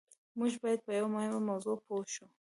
موږ 0.39 0.53
بايد 0.61 0.79
په 0.85 0.91
يوه 0.97 1.09
مهمه 1.15 1.39
موضوع 1.49 1.75
پوه 1.85 2.03
شو. 2.13 2.25